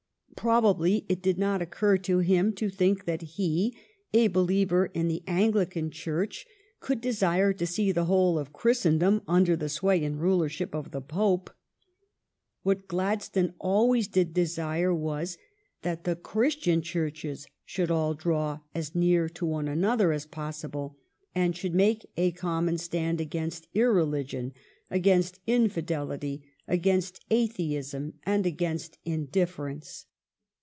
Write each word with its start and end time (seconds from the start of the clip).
Probably 0.37 1.05
it 1.07 1.21
did 1.21 1.37
not 1.37 1.61
occur 1.61 1.99
to 1.99 2.17
him 2.17 2.53
to 2.53 2.67
think 2.67 3.05
that 3.05 3.21
he, 3.21 3.77
a 4.11 4.25
believer 4.27 4.87
in 4.87 5.07
the 5.07 5.21
Anglican 5.27 5.91
Church, 5.91 6.47
could 6.79 6.99
desire 6.99 7.53
to 7.53 7.67
see 7.67 7.91
the 7.91 8.05
whole 8.05 8.39
of 8.39 8.51
Christendom 8.51 9.21
under 9.27 9.55
the 9.55 9.69
sway 9.69 10.03
and 10.03 10.19
rulership 10.19 10.73
of 10.73 10.89
the 10.89 11.01
Pope. 11.01 11.51
What 12.63 12.87
Glad 12.87 13.21
stone 13.21 13.53
always 13.59 14.07
did 14.07 14.33
desire 14.33 14.95
was, 14.95 15.37
that 15.83 16.05
the 16.05 16.15
Christian 16.15 16.81
Churches 16.81 17.45
should 17.63 17.91
all 17.91 18.15
draw 18.15 18.61
as 18.73 18.95
near 18.95 19.29
to 19.29 19.45
one 19.45 19.67
another 19.67 20.11
as 20.11 20.25
possible, 20.25 20.97
and 21.35 21.55
should 21.55 21.75
make 21.75 22.03
a 22.17 22.31
common 22.31 22.79
stand 22.79 23.21
against 23.21 23.67
irreligion, 23.75 24.53
against 24.89 25.39
infidelity, 25.45 26.41
against 26.67 27.23
atheism, 27.29 28.15
and 28.25 28.47
against 28.47 28.97
indifference. 29.05 30.07